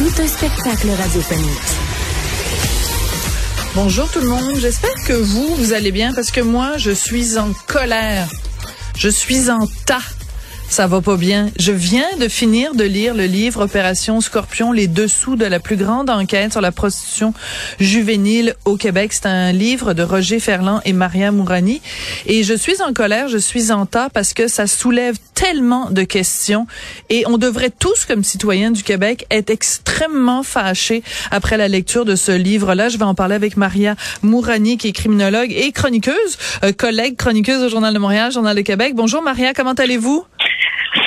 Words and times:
Tout 0.00 0.22
un 0.22 0.28
spectacle 0.28 0.88
radiophonique. 0.88 1.76
Bonjour 3.74 4.10
tout 4.10 4.20
le 4.20 4.28
monde, 4.28 4.56
j'espère 4.56 4.94
que 5.06 5.12
vous, 5.12 5.54
vous 5.56 5.74
allez 5.74 5.92
bien 5.92 6.14
parce 6.14 6.30
que 6.30 6.40
moi, 6.40 6.78
je 6.78 6.90
suis 6.90 7.36
en 7.36 7.52
colère. 7.66 8.26
Je 8.96 9.10
suis 9.10 9.50
en 9.50 9.66
tas 9.84 10.00
ça 10.70 10.86
va 10.86 11.00
pas 11.00 11.16
bien. 11.16 11.50
Je 11.58 11.72
viens 11.72 12.16
de 12.20 12.28
finir 12.28 12.76
de 12.76 12.84
lire 12.84 13.12
le 13.12 13.24
livre 13.24 13.64
Opération 13.64 14.20
Scorpion, 14.20 14.70
les 14.70 14.86
dessous 14.86 15.34
de 15.34 15.44
la 15.44 15.58
plus 15.58 15.74
grande 15.74 16.08
enquête 16.08 16.52
sur 16.52 16.60
la 16.60 16.70
prostitution 16.70 17.34
juvénile 17.80 18.54
au 18.64 18.76
Québec. 18.76 19.12
C'est 19.12 19.26
un 19.26 19.50
livre 19.50 19.94
de 19.94 20.04
Roger 20.04 20.38
Ferland 20.38 20.80
et 20.84 20.92
Maria 20.92 21.32
Mourani. 21.32 21.82
Et 22.26 22.44
je 22.44 22.54
suis 22.54 22.80
en 22.82 22.92
colère, 22.92 23.26
je 23.26 23.36
suis 23.36 23.72
en 23.72 23.84
tas 23.84 24.10
parce 24.10 24.32
que 24.32 24.46
ça 24.46 24.68
soulève 24.68 25.16
tellement 25.34 25.90
de 25.90 26.04
questions 26.04 26.68
et 27.08 27.24
on 27.26 27.36
devrait 27.36 27.70
tous, 27.76 28.04
comme 28.04 28.22
citoyens 28.22 28.70
du 28.70 28.84
Québec, 28.84 29.26
être 29.30 29.50
extrêmement 29.50 30.44
fâchés 30.44 31.02
après 31.32 31.56
la 31.56 31.66
lecture 31.66 32.04
de 32.04 32.14
ce 32.14 32.30
livre-là. 32.30 32.90
Je 32.90 32.96
vais 32.98 33.04
en 33.04 33.16
parler 33.16 33.34
avec 33.34 33.56
Maria 33.56 33.96
Mourani, 34.22 34.78
qui 34.78 34.88
est 34.88 34.92
criminologue 34.92 35.50
et 35.50 35.72
chroniqueuse, 35.72 36.38
euh, 36.62 36.72
collègue 36.72 37.16
chroniqueuse 37.16 37.60
au 37.64 37.68
Journal 37.68 37.92
de 37.92 37.98
Montréal, 37.98 38.30
Journal 38.30 38.54
de 38.54 38.60
Québec. 38.60 38.92
Bonjour 38.94 39.20
Maria, 39.20 39.52
comment 39.52 39.72
allez-vous? 39.72 40.24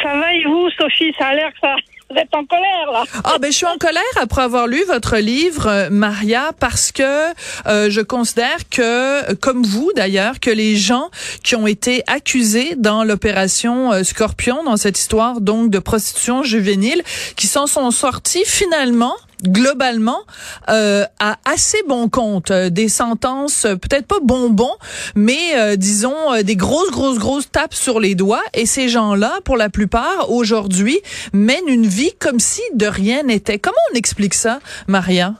Ça 0.02 0.17
va 0.17 0.34
et 0.34 0.44
vous, 0.45 0.70
Sophie? 0.78 1.14
Ça 1.17 1.28
a 1.28 1.36
l'air 1.36 1.52
que 1.53 1.59
ça... 1.62 1.76
Vous 2.09 2.20
êtes 2.20 2.36
en 2.36 2.45
colère, 2.45 2.92
là. 2.92 3.03
Ah, 3.23 3.38
ben, 3.39 3.52
je 3.52 3.58
suis 3.58 3.66
en 3.66 3.78
colère 3.78 4.03
après 4.17 4.44
avoir 4.44 4.67
lu 4.67 4.84
votre 4.86 5.17
livre, 5.17 5.67
euh, 5.67 5.90
Maria, 5.90 6.52
parce 6.59 6.92
que 6.92 7.31
euh, 7.66 7.90
je 7.90 8.02
considère 8.02 8.70
que, 8.70 9.34
comme 9.36 9.64
vous 9.64 9.92
d'ailleurs, 9.95 10.40
que 10.40 10.52
les 10.52 10.75
gens 10.75 11.09
qui 11.44 11.56
ont 11.56 11.66
été 11.66 12.03
accusés 12.06 12.75
dans 12.75 13.03
l'opération 13.03 13.92
euh, 13.94 14.03
Scorpion, 14.03 14.64
dans 14.64 14.78
cette 14.78 15.00
histoire 15.00 15.42
donc 15.42 15.72
de 15.72 15.80
prostitution 15.80 16.44
juvénile, 16.44 17.02
qui 17.36 17.47
s'en 17.47 17.66
sont 17.66 17.90
sortis 17.90 18.44
finalement 18.45 19.16
globalement 19.44 20.20
euh, 20.70 21.03
à 21.20 21.38
assez 21.45 21.80
bon 21.88 22.09
compte 22.09 22.52
euh, 22.52 22.70
des 22.70 22.88
sentences 22.88 23.66
euh, 23.66 23.75
peut-être 23.75 24.08
pas 24.08 24.20
bonbons 24.22 24.75
mais 25.16 25.78
disons 25.78 26.14
des 26.44 26.56
grosses 26.56 26.92
grosses 26.92 27.20
grosses 27.20 27.52
tapes 27.52 27.73
sur 27.73 28.00
les 28.00 28.16
doigts. 28.16 28.44
Et 28.53 28.66
ces 28.66 28.90
gens-là 28.90 29.40
pour 29.45 29.58
la 29.58 29.70
plupart 29.70 30.30
aujourd'hui 30.30 31.00
mènent 31.34 31.67
une 31.67 31.86
vie 31.86 32.12
comme 32.20 32.40
si 32.40 32.62
de 32.73 32.86
rien 32.86 33.23
n'était. 33.23 33.59
Comment 33.59 33.78
on 33.92 33.95
explique 33.95 34.34
ça 34.34 34.59
Maria? 34.88 35.34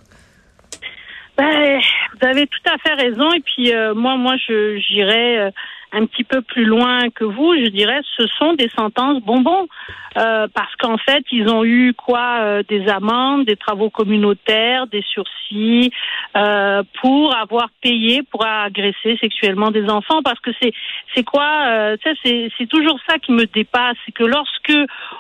Ben, 1.38 1.80
vous 2.14 2.28
avez 2.28 2.48
tout 2.48 2.72
à 2.72 2.78
fait 2.78 2.94
raison. 2.94 3.32
Et 3.34 3.42
puis 3.42 3.72
moi 3.96 4.16
moi 4.18 4.36
je 4.48 4.78
j'irais 4.78 5.52
un 5.94 6.06
petit 6.06 6.24
peu 6.24 6.42
plus 6.42 6.66
loin 6.66 7.10
que 7.12 7.24
vous, 7.24 7.54
je 7.56 7.70
dirais, 7.70 8.02
ce 8.18 8.26
sont 8.40 8.54
des 8.54 8.70
sentences 8.70 9.22
bonbons. 9.22 9.68
Euh, 10.16 10.48
parce 10.54 10.76
qu'en 10.76 10.98
fait, 10.98 11.24
ils 11.32 11.50
ont 11.50 11.64
eu 11.64 11.94
quoi 11.96 12.38
euh, 12.42 12.64
Des 12.68 12.88
amendes, 12.88 13.46
des 13.46 13.56
travaux 13.56 13.90
communautaires, 13.90 14.86
des 14.88 15.02
sursis 15.02 15.92
euh, 16.38 16.84
pour 17.02 17.36
avoir 17.36 17.70
payé 17.82 18.22
pour 18.24 18.46
agresser 18.46 19.18
sexuellement 19.20 19.72
des 19.72 19.90
enfants. 19.90 20.22
Parce 20.24 20.40
que 20.40 20.52
c'est 20.62 20.72
c'est 21.16 21.24
quoi 21.24 21.48
euh, 21.66 21.98
C'est 22.24 22.52
c'est 22.58 22.68
toujours 22.68 23.00
ça 23.08 23.18
qui 23.18 23.32
me 23.32 23.46
dépasse, 23.46 23.98
c'est 24.06 24.12
que 24.12 24.24
lorsque 24.24 24.78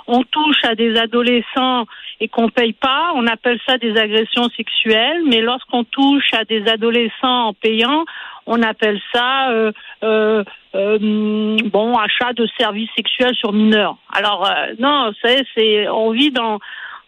on 0.08 0.24
touche 0.24 0.64
à 0.64 0.76
des 0.76 0.96
adolescents 0.98 1.86
et 2.20 2.28
qu'on 2.28 2.50
paye 2.50 2.74
pas, 2.74 3.12
on 3.16 3.26
appelle 3.26 3.60
ça 3.68 3.78
des 3.78 3.98
agressions 3.98 4.48
sexuelles. 4.56 5.24
Mais 5.26 5.42
lorsqu'on 5.42 5.84
touche 5.86 6.34
à 6.34 6.46
des 6.46 6.68
adolescents 6.68 7.48
en 7.48 7.54
payant, 7.54 8.06
on 8.46 8.62
appelle 8.62 9.00
ça 9.14 9.50
euh, 9.52 9.72
euh, 10.04 10.44
euh, 10.76 11.58
bon 11.66 11.96
achat 11.98 12.34
de 12.34 12.48
services 12.58 12.90
sexuels 12.96 13.36
sur 13.36 13.54
mineurs. 13.54 13.98
Alors 14.14 14.50
non, 14.80 15.12
c'est 15.22 15.44
c'est 15.56 15.88
on 15.88 16.12
vit 16.12 16.32
dans 16.32 16.60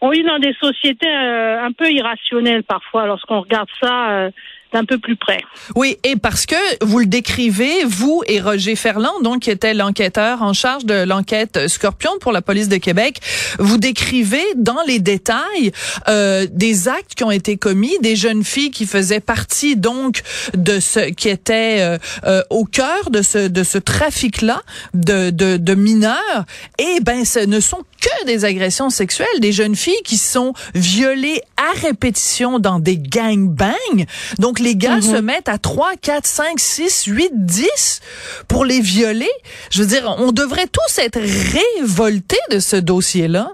on 0.01 0.09
vit 0.09 0.24
dans 0.24 0.40
des 0.40 0.53
sociétés 0.53 1.12
un 1.12 1.72
peu 1.72 1.90
irrationnelles 1.90 2.63
parfois 2.63 3.06
lorsqu'on 3.06 3.41
regarde 3.41 3.69
ça 3.81 4.29
d'un 4.75 4.86
peu 4.86 4.97
plus 4.97 5.16
près. 5.16 5.41
Oui, 5.75 5.97
et 6.03 6.18
parce 6.18 6.46
que 6.46 6.56
vous 6.84 7.00
le 7.00 7.06
décrivez, 7.06 7.86
vous 7.86 8.24
et 8.28 8.41
Roger 8.41 8.75
Ferland, 8.75 9.24
donc 9.24 9.44
qui 9.44 9.52
était 9.52 9.74
l'enquêteur 9.74 10.41
en 10.41 10.52
charge 10.52 10.86
de 10.86 11.06
l'enquête 11.06 11.68
Scorpion 11.68 12.12
pour 12.19 12.34
la 12.34 12.41
police 12.41 12.68
de 12.68 12.75
Québec, 12.75 13.19
vous 13.58 13.78
décrivez 13.78 14.44
dans 14.58 14.84
les 14.86 15.00
détails 15.00 15.72
euh, 16.09 16.46
des 16.52 16.90
actes 16.90 17.16
qui 17.16 17.24
ont 17.24 17.31
été 17.31 17.56
commis, 17.56 17.94
des 18.02 18.18
jeunes 18.18 18.44
filles 18.44 18.72
qui 18.72 18.86
faisaient 18.86 19.22
partie 19.22 19.78
donc 19.78 20.22
de 20.56 20.80
ce 20.81 21.00
qui 21.12 21.30
était 21.30 21.78
euh, 21.80 21.97
euh, 22.25 22.42
au 22.50 22.66
cœur 22.66 23.09
de 23.09 23.22
ce 23.22 23.47
de 23.47 23.63
ce 23.63 23.78
trafic-là 23.78 24.62
de, 24.94 25.30
de, 25.30 25.56
de 25.57 25.75
mineurs. 25.75 26.46
Et 26.80 27.00
ben, 27.02 27.24
ce 27.24 27.40
ne 27.40 27.59
sont 27.59 27.84
que 28.05 28.25
des 28.25 28.45
agressions 28.45 28.89
sexuelles, 28.91 29.39
des 29.39 29.51
jeunes 29.51 29.75
filles 29.75 30.01
qui 30.03 30.17
sont 30.17 30.53
violées 30.75 31.41
à 31.57 31.79
répétition 31.79 32.59
dans 32.59 32.79
des 32.79 32.97
gangbangs. 32.97 34.05
Donc 34.39 34.59
les 34.59 34.75
gars 34.75 35.01
se 35.01 35.16
mhm. 35.16 35.25
mettent 35.25 35.49
à 35.49 35.57
3, 35.57 35.95
4, 36.01 36.25
5, 36.25 36.59
6, 36.59 37.05
8, 37.05 37.31
10 37.33 38.01
pour 38.47 38.63
les 38.63 38.79
violer. 38.79 39.29
Je 39.71 39.81
veux 39.81 39.88
dire, 39.88 40.13
on 40.19 40.31
devrait 40.31 40.67
tous 40.67 40.99
être 40.99 41.19
révoltés 41.19 42.38
de 42.51 42.59
ce 42.59 42.75
dossier-là. 42.75 43.49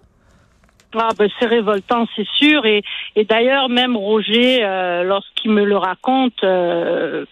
Ah 0.94 1.11
ben 1.17 1.29
c'est 1.40 1.45
révoltant, 1.45 2.06
c'est 2.17 2.28
sûr. 2.35 2.66
Et, 2.66 2.84
et 3.16 3.23
d'ailleurs, 3.23 3.69
même 3.69 3.95
Roger, 3.95 4.59
euh, 4.61 5.03
lorsqu'il 5.03 5.51
me 5.51 5.63
le 5.63 5.78
raconte, 5.78 6.44
euh, 6.44 7.25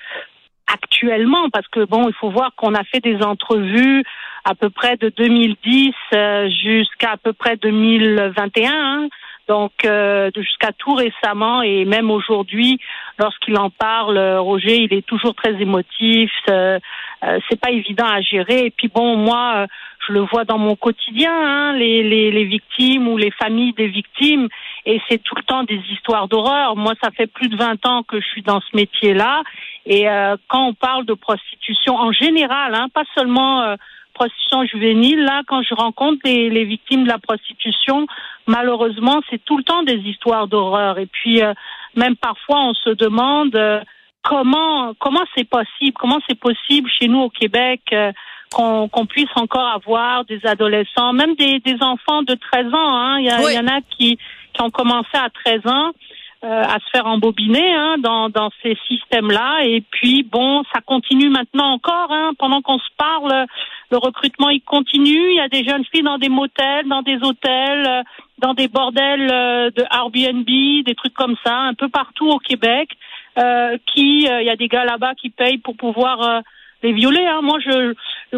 actuellement, 0.74 1.50
parce 1.50 1.68
que 1.68 1.86
bon, 1.86 2.08
il 2.08 2.14
faut 2.14 2.30
voir 2.30 2.52
qu'on 2.56 2.74
a 2.76 2.84
fait 2.84 3.00
des 3.00 3.22
entrevues 3.22 4.04
à 4.46 4.56
peu 4.56 4.70
près 4.70 4.98
de 4.98 5.10
2010 5.10 5.94
euh, 6.14 6.50
jusqu'à 6.50 7.12
à 7.12 7.18
peu 7.18 7.34
près 7.34 7.58
2021. 7.58 8.72
Hein. 8.72 9.10
Donc 9.50 9.72
euh, 9.84 10.30
jusqu'à 10.36 10.72
tout 10.78 10.94
récemment 10.94 11.64
et 11.64 11.84
même 11.84 12.12
aujourd'hui, 12.12 12.80
lorsqu'il 13.18 13.58
en 13.58 13.72
parle, 13.72 14.16
euh, 14.16 14.40
Roger, 14.40 14.78
il 14.78 14.94
est 14.94 15.06
toujours 15.06 15.34
très 15.34 15.60
émotif. 15.60 16.32
Euh, 16.50 16.78
c'est 17.50 17.60
pas 17.60 17.72
évident 17.72 18.06
à 18.06 18.22
gérer. 18.22 18.68
Et 18.68 18.70
puis 18.70 18.90
bon, 18.90 19.18
moi, 19.18 19.66
je 20.08 20.14
le 20.14 20.20
vois 20.20 20.46
dans 20.46 20.60
mon 20.60 20.76
quotidien, 20.76 21.34
hein, 21.34 21.74
les, 21.74 22.04
les, 22.04 22.32
les, 22.32 22.46
victimes 22.46 23.08
ou 23.08 23.18
les 23.18 23.32
familles 23.32 23.74
des 23.74 23.88
victimes, 23.88 24.48
et 24.86 25.02
c'est 25.10 25.18
tout 25.18 25.36
le 25.36 25.44
temps 25.44 25.64
des 25.64 25.82
histoires 25.92 26.28
d'horreur. 26.30 26.78
Moi, 26.78 26.94
ça 27.04 27.10
fait 27.12 27.28
plus 27.28 27.50
de 27.50 27.58
20 27.58 27.86
ans 27.88 28.04
que 28.04 28.22
je 28.22 28.26
suis 28.28 28.44
dans 28.44 28.62
ce 28.62 28.74
métier-là, 28.74 29.42
et 29.86 30.06
quand 30.48 30.68
on 30.68 30.74
parle 30.74 31.06
de 31.06 31.14
prostitution 31.14 31.96
en 31.96 32.14
général, 32.14 32.74
hein, 32.74 32.88
pas 32.94 33.04
seulement 33.16 33.76
prostitution 34.20 34.66
juvénile, 34.66 35.24
là, 35.24 35.44
quand 35.48 35.62
je 35.64 35.74
rencontre 35.74 36.20
les, 36.26 36.50
les, 36.50 36.66
victimes 36.66 37.04
de 37.04 37.08
la 37.08 37.20
prostitution, 37.20 38.06
malheureusement, 38.48 39.22
c'est 39.30 39.44
tout 39.46 39.58
le 39.58 39.64
temps 39.64 39.84
des 39.84 40.00
histoires 40.12 40.48
d'horreur. 40.48 41.00
Et 41.00 41.06
puis, 41.06 41.42
euh, 41.42 41.54
même 41.96 42.18
parfois, 42.18 42.60
on 42.62 42.74
se 42.74 42.90
demande 42.90 43.56
euh, 43.56 43.80
comment 44.24 44.94
comment 45.00 45.24
c'est 45.36 45.48
possible, 45.48 45.94
comment 45.98 46.20
c'est 46.28 46.40
possible 46.40 46.90
chez 47.00 47.08
nous 47.08 47.22
au 47.22 47.30
Québec 47.30 47.82
euh, 47.94 48.12
qu'on 48.52 49.06
puisse 49.06 49.30
encore 49.36 49.68
avoir 49.68 50.26
des 50.26 50.42
adolescents, 50.44 51.14
même 51.14 51.36
des, 51.36 51.60
des 51.60 51.78
enfants 51.82 52.24
de 52.24 52.34
13 52.34 52.74
ans. 52.74 52.96
Hein. 52.98 53.20
Il, 53.20 53.26
y, 53.26 53.52
il 53.52 53.56
y 53.56 53.60
en 53.60 53.68
a 53.68 53.80
qui, 53.82 54.18
qui 54.54 54.62
ont 54.62 54.72
commencé 54.72 55.14
à 55.14 55.30
13 55.30 55.62
ans. 55.68 55.92
à 56.42 56.78
se 56.80 56.90
faire 56.92 57.06
embobiner 57.06 57.72
hein, 57.76 57.98
dans, 58.00 58.30
dans 58.30 58.50
ces 58.64 58.76
systèmes-là. 58.88 59.66
Et 59.66 59.82
puis, 59.92 60.24
bon, 60.24 60.64
ça 60.74 60.80
continue 60.82 61.30
maintenant 61.30 61.74
encore. 61.74 62.10
Hein, 62.10 62.32
pendant 62.40 62.62
qu'on 62.62 62.80
se 62.80 62.92
parle, 62.98 63.46
le 63.92 63.98
recrutement, 63.98 64.50
il 64.50 64.62
continue. 64.62 65.32
Il 65.32 65.36
y 65.36 65.40
a 65.40 65.50
des 65.50 65.64
jeunes 65.64 65.84
filles 65.92 66.04
dans 66.04 66.18
des 66.18 66.30
motels, 66.30 66.88
dans 66.88 67.02
des 67.02 67.18
hôtels, 67.22 67.86
euh, 67.88 68.04
dans 68.38 68.54
des 68.54 68.68
bordels 68.68 69.30
euh, 69.32 69.72
de 69.72 69.84
Airbnb, 69.92 70.46
des 70.46 70.96
trucs 70.96 71.14
comme 71.14 71.36
ça, 71.44 71.56
un 71.56 71.74
peu 71.74 71.90
partout 71.90 72.30
au 72.30 72.40
Québec. 72.40 72.90
Euh, 73.38 73.78
qui, 73.94 74.24
il 74.24 74.44
y 74.44 74.50
a 74.50 74.56
des 74.58 74.68
gars 74.68 74.84
là-bas 74.84 75.14
qui 75.16 75.30
payent 75.30 75.60
pour 75.60 75.78
pouvoir 75.78 76.42
les 76.84 76.92
violer. 76.92 77.26
Hein. 77.26 77.40
Moi, 77.42 77.60
je, 77.60 77.94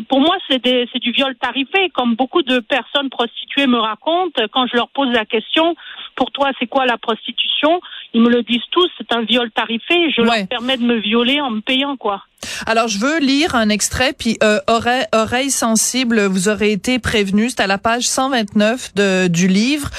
pour 0.09 0.19
moi, 0.19 0.37
c'est 0.47 0.99
du 0.99 1.11
viol 1.11 1.33
tarifé, 1.35 1.89
comme 1.89 2.13
beaucoup 2.15 2.43
de 2.43 2.59
personnes 2.59 3.09
prostituées 3.09 3.65
me 3.65 3.79
racontent. 3.79 4.43
Quand 4.51 4.67
je 4.67 4.75
leur 4.75 4.89
pose 4.89 5.11
la 5.11 5.25
question, 5.25 5.75
pour 6.15 6.29
toi, 6.31 6.51
c'est 6.59 6.67
quoi 6.67 6.85
la 6.85 6.99
prostitution? 6.99 7.81
Ils 8.13 8.21
me 8.21 8.29
le 8.29 8.43
disent 8.43 8.67
tous, 8.69 8.91
c'est 8.97 9.11
un 9.13 9.21
viol 9.21 9.49
tarifé. 9.51 10.11
Je 10.11 10.21
leur 10.21 10.47
permets 10.47 10.77
de 10.77 10.83
me 10.83 10.97
violer 10.97 11.41
en 11.41 11.49
me 11.49 11.61
payant, 11.61 11.97
quoi. 11.97 12.23
Alors, 12.65 12.87
je 12.87 12.99
veux 12.99 13.19
lire 13.19 13.55
un 13.55 13.69
extrait, 13.69 14.13
puis 14.17 14.37
euh, 14.43 14.59
oreille, 14.67 15.05
oreille 15.13 15.51
sensible, 15.51 16.25
vous 16.25 16.49
aurez 16.49 16.71
été 16.71 16.99
prévenu. 16.99 17.49
C'est 17.49 17.61
à 17.61 17.67
la 17.67 17.77
page 17.77 18.07
129 18.07 18.93
de, 18.95 19.27
du 19.27 19.47
livre. 19.47 19.89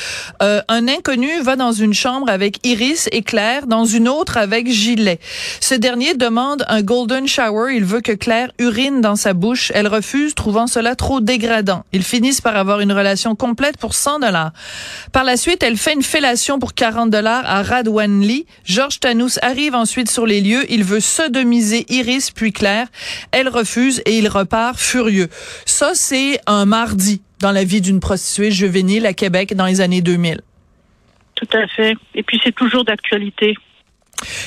Euh, 0.42 0.60
un 0.68 0.88
inconnu 0.88 1.40
va 1.42 1.56
dans 1.56 1.72
une 1.72 1.94
chambre 1.94 2.28
avec 2.28 2.64
Iris 2.66 3.08
et 3.12 3.22
Claire, 3.22 3.66
dans 3.66 3.84
une 3.84 4.08
autre 4.08 4.36
avec 4.36 4.68
Gilet. 4.68 5.20
Ce 5.60 5.74
dernier 5.74 6.14
demande 6.14 6.64
un 6.68 6.82
golden 6.82 7.28
shower. 7.28 7.74
Il 7.74 7.84
veut 7.84 8.00
que 8.00 8.12
Claire 8.12 8.50
urine 8.58 9.00
dans 9.00 9.16
sa 9.16 9.34
bouche. 9.34 9.70
Elle 9.74 9.88
refuse, 9.88 10.34
trouvant 10.34 10.66
cela 10.66 10.96
trop 10.96 11.20
dégradant. 11.20 11.84
Ils 11.92 12.02
finissent 12.02 12.40
par 12.40 12.56
avoir 12.56 12.80
une 12.80 12.92
relation 12.92 13.34
complète 13.34 13.76
pour 13.76 13.94
100 13.94 14.20
dollars. 14.20 14.52
Par 15.12 15.24
la 15.24 15.36
suite, 15.36 15.62
elle 15.62 15.76
fait 15.76 15.94
une 15.94 16.02
fellation 16.02 16.58
pour 16.58 16.74
40 16.74 17.10
dollars 17.10 17.44
à 17.46 17.62
Radwanli. 17.62 18.46
George 18.64 19.00
Tanous 19.00 19.38
arrive 19.42 19.74
ensuite 19.74 20.10
sur 20.10 20.26
les 20.26 20.40
lieux. 20.40 20.64
Il 20.70 20.84
veut 20.84 21.00
sodomiser 21.00 21.86
Iris 21.88 22.31
puis 22.34 22.52
Claire. 22.52 22.88
Elle 23.30 23.48
refuse 23.48 24.02
et 24.06 24.18
il 24.18 24.28
repart 24.28 24.78
furieux. 24.78 25.28
Ça, 25.66 25.92
c'est 25.94 26.40
un 26.46 26.64
mardi 26.64 27.22
dans 27.40 27.52
la 27.52 27.64
vie 27.64 27.80
d'une 27.80 28.00
prostituée 28.00 28.50
juvénile 28.50 29.06
à 29.06 29.12
Québec 29.12 29.54
dans 29.54 29.66
les 29.66 29.80
années 29.80 30.00
2000. 30.00 30.40
Tout 31.34 31.48
à 31.56 31.66
fait. 31.66 31.96
Et 32.14 32.22
puis 32.22 32.40
c'est 32.42 32.54
toujours 32.54 32.84
d'actualité. 32.84 33.56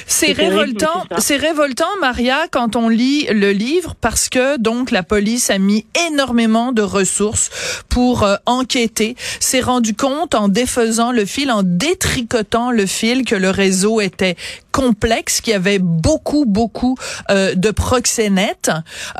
C'est 0.07 0.31
révoltant, 0.31 1.03
c'est 1.17 1.37
révoltant, 1.37 1.89
Maria, 1.99 2.47
quand 2.49 2.75
on 2.75 2.87
lit 2.87 3.27
le 3.29 3.51
livre, 3.51 3.95
parce 3.99 4.29
que 4.29 4.57
donc 4.57 4.91
la 4.91 5.03
police 5.03 5.49
a 5.49 5.57
mis 5.57 5.85
énormément 6.07 6.71
de 6.71 6.81
ressources 6.81 7.83
pour 7.89 8.23
euh, 8.23 8.35
enquêter. 8.45 9.15
S'est 9.39 9.61
rendu 9.61 9.93
compte 9.93 10.35
en 10.35 10.47
défaisant 10.47 11.11
le 11.11 11.25
fil, 11.25 11.51
en 11.51 11.63
détricotant 11.63 12.71
le 12.71 12.85
fil, 12.85 13.25
que 13.25 13.35
le 13.35 13.49
réseau 13.49 13.99
était 13.99 14.35
complexe, 14.75 15.39
qu'il 15.39 15.53
y 15.53 15.55
avait 15.55 15.79
beaucoup, 15.79 16.43
beaucoup 16.45 16.97
euh, 17.31 17.55
de 17.55 17.71
proxénètes 17.71 18.71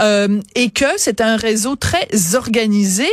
euh, 0.01 0.41
et 0.53 0.69
que 0.69 0.85
c'est 0.97 1.21
un 1.21 1.37
réseau 1.37 1.77
très 1.77 2.09
organisé 2.35 3.07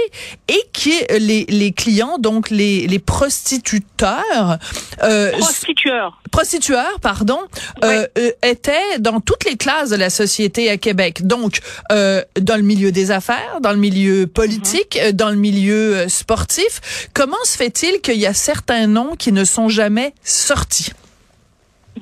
et 0.48 0.60
qui 0.72 0.92
les, 1.20 1.44
les 1.48 1.70
clients, 1.70 2.18
donc 2.18 2.50
les, 2.50 2.88
les 2.88 2.98
prostituteurs, 2.98 4.58
euh, 5.04 5.30
prostitueurs, 5.38 6.20
prostitueurs, 6.32 6.98
pardon, 7.00 7.38
euh, 7.84 8.08
euh, 8.18 8.32
étaient 8.42 8.98
dans 8.98 9.20
toutes 9.20 9.44
les 9.44 9.56
classes 9.56 9.90
de 9.90 9.96
la 9.96 10.10
société 10.10 10.68
à 10.68 10.78
Québec. 10.78 11.24
Donc, 11.24 11.60
euh, 11.92 12.22
dans 12.40 12.56
le 12.56 12.62
milieu 12.62 12.90
des 12.90 13.12
affaires, 13.12 13.60
dans 13.60 13.70
le 13.70 13.78
milieu 13.78 14.26
politique, 14.26 14.98
mhm. 15.00 15.12
dans 15.12 15.30
le 15.30 15.36
milieu 15.36 16.08
sportif. 16.08 17.08
Comment 17.14 17.44
se 17.44 17.56
fait-il 17.56 18.00
qu'il 18.00 18.18
y 18.18 18.26
a 18.26 18.34
certains 18.34 18.88
noms 18.88 19.14
qui 19.14 19.30
ne 19.30 19.44
sont 19.44 19.68
jamais 19.68 20.12
sortis? 20.24 20.90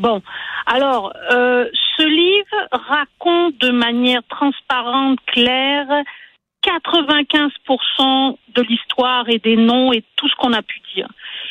Bon, 0.00 0.22
alors, 0.64 1.12
euh, 1.30 1.68
ce 1.98 2.02
livre 2.02 2.68
raconte 2.72 3.58
de 3.58 3.70
manière 3.70 4.22
transparente, 4.30 5.18
claire, 5.26 5.86
95% 6.64 8.38
de 8.54 8.62
l'histoire 8.62 9.28
et 9.28 9.38
des 9.38 9.56
noms 9.56 9.92
et 9.92 10.02
tout 10.16 10.26
ce 10.26 10.34
qu'on 10.36 10.54
a 10.54 10.62
pu 10.62 10.80
dire. 10.94 11.06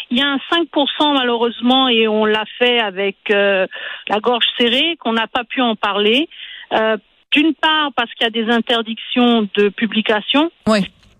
Il 0.10 0.18
y 0.18 0.22
a 0.24 0.28
un 0.28 0.40
5% 0.51 1.13
malheureusement 1.13 1.90
et 1.90 2.07
on 2.07 2.25
l'a 2.25 2.46
fait 2.57 2.80
avec 2.80 3.18
euh, 3.30 3.68
la 4.07 4.19
gorge 4.19 4.46
serrée 4.57 4.98
qu'on 5.00 5.13
n'a 5.13 5.28
pas 5.28 5.44
pu 5.44 5.62
en 5.62 5.75
parler. 5.75 6.28
Euh, 6.74 6.98
D'une 7.31 7.54
part 7.54 7.92
parce 7.96 8.12
qu'il 8.16 8.24
y 8.24 8.28
a 8.28 8.31
des 8.31 8.51
interdictions 8.51 9.48
de 9.56 9.69
publication. 9.69 10.51
Oui. 10.68 10.80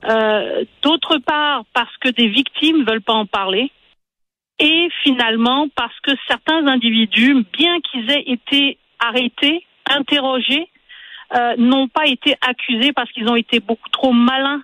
Euh, 0.10 0.64
D'autre 0.82 1.20
part 1.20 1.62
parce 1.76 1.96
que 1.98 2.10
des 2.10 2.28
victimes 2.28 2.84
veulent 2.86 3.04
pas 3.04 3.14
en 3.14 3.28
parler 3.28 3.72
et 4.60 4.90
finalement 5.04 5.68
parce 5.76 5.98
que 6.02 6.12
certains 6.28 6.68
individus, 6.68 7.46
bien 7.54 7.80
qu'ils 7.82 8.12
aient 8.12 8.24
été 8.28 8.78
arrêtés, 9.00 9.66
interrogés, 9.90 10.68
euh, 11.36 11.56
n'ont 11.58 11.88
pas 11.88 12.06
été 12.06 12.36
accusés 12.42 12.92
parce 12.94 13.12
qu'ils 13.12 13.28
ont 13.30 13.36
été 13.36 13.60
beaucoup 13.60 13.90
trop 13.90 14.12
malins 14.12 14.62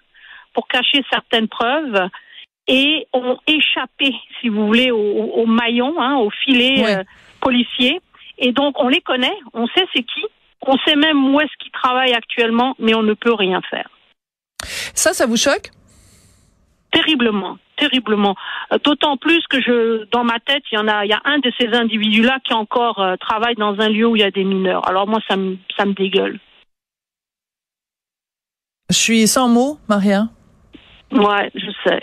pour 0.53 0.67
cacher 0.67 1.03
certaines 1.11 1.47
preuves 1.47 2.09
et 2.67 3.07
ont 3.13 3.37
échappé, 3.47 4.13
si 4.41 4.49
vous 4.49 4.65
voulez, 4.65 4.91
au, 4.91 4.97
au 4.97 5.45
maillon, 5.45 6.01
hein, 6.01 6.15
au 6.17 6.29
filet 6.29 6.83
euh, 6.85 7.03
policier. 7.39 8.01
Et 8.37 8.51
donc 8.51 8.79
on 8.79 8.87
les 8.87 9.01
connaît, 9.01 9.37
on 9.53 9.67
sait 9.67 9.85
c'est 9.93 10.03
qui, 10.03 10.25
on 10.61 10.77
sait 10.79 10.95
même 10.95 11.33
où 11.33 11.39
est-ce 11.39 11.55
qu'ils 11.59 11.71
travaillent 11.71 12.13
actuellement, 12.13 12.75
mais 12.79 12.93
on 12.95 13.03
ne 13.03 13.13
peut 13.13 13.33
rien 13.33 13.61
faire. 13.69 13.87
Ça, 14.93 15.13
ça 15.13 15.25
vous 15.25 15.37
choque? 15.37 15.69
Terriblement 16.91 17.57
terriblement. 17.75 18.35
Euh, 18.71 18.77
d'autant 18.83 19.17
plus 19.17 19.45
que 19.47 19.61
je, 19.61 20.05
dans 20.11 20.23
ma 20.23 20.39
tête, 20.39 20.63
il 20.71 20.75
y 20.75 20.77
en 20.77 20.87
a, 20.87 21.05
il 21.05 21.09
y 21.09 21.13
a 21.13 21.21
un 21.25 21.39
de 21.39 21.51
ces 21.59 21.73
individus-là 21.73 22.39
qui 22.43 22.53
encore 22.53 22.99
euh, 22.99 23.15
travaille 23.17 23.55
dans 23.55 23.79
un 23.79 23.89
lieu 23.89 24.07
où 24.07 24.15
il 24.15 24.21
y 24.21 24.25
a 24.25 24.31
des 24.31 24.43
mineurs. 24.43 24.87
Alors 24.87 25.07
moi, 25.07 25.19
ça 25.27 25.35
me, 25.35 25.57
ça 25.77 25.85
me 25.85 25.93
dégueule. 25.93 26.39
Je 28.89 28.95
suis 28.95 29.27
sans 29.27 29.47
mots, 29.47 29.77
Maria. 29.87 30.27
Ouais, 31.11 31.51
je 31.55 31.71
sais. 31.83 32.01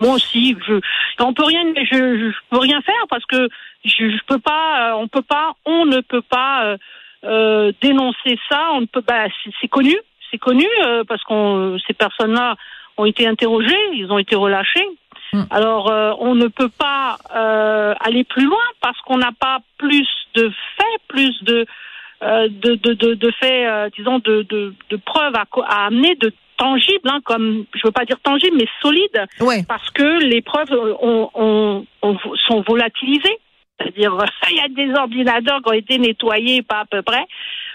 Moi 0.00 0.14
aussi, 0.14 0.56
je, 0.66 0.80
on 1.18 1.34
peut 1.34 1.44
rien, 1.44 1.64
je, 1.76 1.96
je, 2.30 2.36
peux 2.50 2.58
rien 2.58 2.80
faire 2.82 3.04
parce 3.10 3.24
que 3.26 3.48
je, 3.84 4.10
je 4.10 4.24
peux 4.26 4.38
pas, 4.38 4.92
euh, 4.92 4.96
on 4.96 5.08
peut 5.08 5.22
pas, 5.22 5.54
on 5.64 5.86
ne 5.86 6.00
peut 6.00 6.22
pas 6.22 6.76
euh, 7.24 7.72
dénoncer 7.80 8.38
ça. 8.48 8.68
On 8.72 8.82
ne 8.82 8.86
peut, 8.86 9.02
bah, 9.06 9.26
c'est 9.60 9.68
connu, 9.68 9.96
c'est 10.30 10.38
connu 10.38 10.66
parce 11.08 11.22
qu'on, 11.24 11.78
ces 11.86 11.94
personnes-là 11.94 12.56
ont 12.98 13.04
été 13.04 13.26
interrogés, 13.26 13.76
ils 13.94 14.10
ont 14.10 14.18
été 14.18 14.36
relâchés. 14.36 14.86
Hmm. 15.32 15.42
Alors, 15.50 15.90
euh, 15.90 16.12
on 16.20 16.34
ne 16.34 16.46
peut 16.48 16.70
pas 16.70 17.18
euh, 17.34 17.94
aller 18.00 18.24
plus 18.24 18.44
loin 18.44 18.62
parce 18.80 18.98
qu'on 19.02 19.18
n'a 19.18 19.32
pas 19.38 19.58
plus 19.76 20.08
de 20.34 20.50
faits, 20.76 21.02
plus 21.08 21.42
de 21.44 21.66
euh, 22.22 22.48
de, 22.48 22.74
de, 22.74 22.94
de, 22.94 23.14
de, 23.14 23.30
faits, 23.30 23.94
disons, 23.96 24.18
de, 24.18 24.42
de, 24.42 24.74
de 24.90 24.96
preuves 24.96 25.36
à, 25.36 25.44
à, 25.68 25.86
amener, 25.86 26.16
de 26.16 26.32
tangibles, 26.56 27.08
hein, 27.08 27.20
comme 27.24 27.64
je 27.74 27.80
veux 27.84 27.92
pas 27.92 28.04
dire 28.04 28.18
tangibles, 28.20 28.56
mais 28.56 28.66
solides, 28.82 29.26
ouais. 29.40 29.62
parce 29.68 29.88
que 29.90 30.24
les 30.24 30.42
preuves 30.42 30.72
ont, 31.00 31.30
ont, 31.34 31.86
ont, 32.02 32.16
sont 32.48 32.60
volatilisées. 32.62 33.38
C'est-à-dire, 33.80 34.16
il 34.50 34.56
y 34.56 34.60
a 34.60 34.68
des 34.68 34.92
ordinateurs 34.98 35.62
qui 35.62 35.68
ont 35.70 35.76
été 35.76 35.98
nettoyés, 35.98 36.62
pas 36.62 36.80
à 36.80 36.84
peu 36.84 37.02
près. 37.02 37.24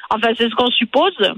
Enfin, 0.10 0.30
c'est 0.38 0.50
ce 0.50 0.56
qu'on 0.56 0.72
suppose. 0.72 1.34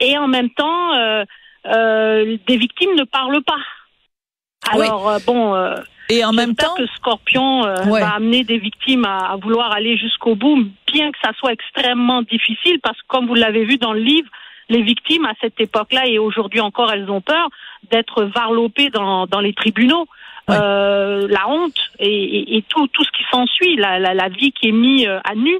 Et 0.00 0.18
en 0.18 0.26
même 0.26 0.50
temps, 0.50 0.94
euh, 0.94 1.24
euh, 1.66 2.36
des 2.46 2.56
victimes 2.56 2.94
ne 2.96 3.04
parlent 3.04 3.42
pas. 3.42 4.70
Alors 4.70 5.08
euh, 5.08 5.18
bon. 5.26 5.54
Euh, 5.54 5.74
et 6.10 6.24
en 6.24 6.32
même 6.32 6.54
temps, 6.54 6.74
que 6.76 6.86
Scorpion 6.96 7.62
va 7.62 8.14
amener 8.14 8.44
des 8.44 8.58
victimes 8.58 9.06
à, 9.06 9.32
à 9.32 9.36
vouloir 9.36 9.72
aller 9.72 9.96
jusqu'au 9.96 10.34
bout, 10.34 10.68
bien 10.92 11.10
que 11.10 11.18
ça 11.22 11.32
soit 11.38 11.52
extrêmement 11.52 12.20
difficile, 12.20 12.78
parce 12.82 13.00
que 13.00 13.06
comme 13.08 13.26
vous 13.26 13.34
l'avez 13.34 13.64
vu 13.64 13.78
dans 13.78 13.94
le 13.94 14.00
livre, 14.00 14.28
les 14.68 14.82
victimes 14.82 15.24
à 15.24 15.32
cette 15.40 15.58
époque-là 15.58 16.06
et 16.06 16.18
aujourd'hui 16.18 16.60
encore, 16.60 16.92
elles 16.92 17.10
ont 17.10 17.22
peur 17.22 17.48
d'être 17.90 18.24
varlopées 18.24 18.90
dans, 18.90 19.26
dans 19.26 19.40
les 19.40 19.54
tribunaux. 19.54 20.06
Ouais. 20.46 20.56
Euh, 20.60 21.26
la 21.28 21.48
honte 21.48 21.90
et, 21.98 22.06
et, 22.06 22.56
et, 22.58 22.62
tout, 22.68 22.86
tout 22.88 23.02
ce 23.02 23.10
qui 23.12 23.24
s'ensuit, 23.30 23.76
la, 23.76 23.98
la, 23.98 24.12
la, 24.12 24.28
vie 24.28 24.52
qui 24.52 24.68
est 24.68 24.72
mise 24.72 25.08
à 25.24 25.34
nu, 25.34 25.58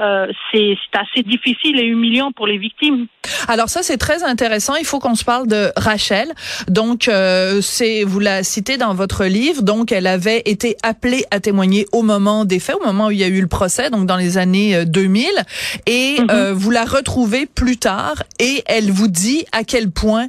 euh, 0.00 0.26
c'est 0.50 0.76
assez 0.94 1.22
difficile 1.22 1.78
et 1.78 1.84
humiliant 1.84 2.32
pour 2.32 2.46
les 2.46 2.56
victimes. 2.56 3.06
Alors 3.48 3.68
ça 3.68 3.82
c'est 3.82 3.98
très 3.98 4.22
intéressant. 4.24 4.74
Il 4.74 4.84
faut 4.84 4.98
qu'on 4.98 5.14
se 5.14 5.24
parle 5.24 5.46
de 5.46 5.72
Rachel. 5.76 6.32
Donc 6.68 7.08
euh, 7.08 7.60
c'est 7.62 8.02
vous 8.04 8.20
la 8.20 8.42
citez 8.42 8.76
dans 8.76 8.94
votre 8.94 9.24
livre. 9.24 9.62
Donc 9.62 9.92
elle 9.92 10.06
avait 10.06 10.42
été 10.44 10.76
appelée 10.82 11.24
à 11.30 11.40
témoigner 11.40 11.86
au 11.92 12.02
moment 12.02 12.44
des 12.44 12.58
faits, 12.58 12.76
au 12.76 12.84
moment 12.84 13.06
où 13.06 13.10
il 13.10 13.18
y 13.18 13.24
a 13.24 13.28
eu 13.28 13.40
le 13.40 13.46
procès, 13.46 13.90
donc 13.90 14.06
dans 14.06 14.16
les 14.16 14.38
années 14.38 14.84
2000. 14.84 15.26
Euh, 15.26 15.42
et 15.86 16.20
mm 16.20 16.24
-hmm. 16.24 16.30
euh, 16.30 16.52
vous 16.54 16.70
la 16.70 16.84
retrouvez 16.84 17.46
plus 17.46 17.76
tard 17.76 18.22
et 18.38 18.62
elle 18.66 18.90
vous 18.90 19.08
dit 19.08 19.44
à 19.52 19.64
quel 19.64 19.90
point 19.90 20.28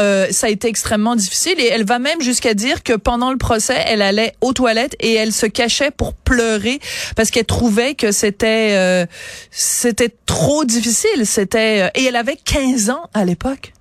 euh, 0.00 0.26
ça 0.30 0.46
a 0.46 0.50
été 0.50 0.68
extrêmement 0.68 1.16
difficile. 1.16 1.56
Et 1.58 1.68
elle 1.68 1.84
va 1.84 1.98
même 1.98 2.20
jusqu'à 2.20 2.54
dire 2.54 2.82
que 2.82 2.94
pendant 2.94 3.30
le 3.30 3.38
procès, 3.38 3.78
elle 3.86 4.02
allait 4.02 4.34
aux 4.40 4.52
toilettes 4.52 4.96
et 5.00 5.14
elle 5.14 5.32
se 5.32 5.46
cachait 5.46 5.90
pour 5.90 6.12
pleurer 6.14 6.78
parce 7.16 7.30
qu'elle 7.30 7.46
trouvait 7.46 7.94
que 7.94 8.12
c'était 8.12 8.68
euh, 8.72 9.06
c'était 9.50 10.12
trop 10.26 10.64
difficile. 10.64 11.20
C'était 11.24 11.90
et 11.94 12.04
elle 12.04 12.16
avait 12.16 12.33
15 12.36 12.90
ans 12.90 13.08
à 13.14 13.24
l'époque. 13.24 13.72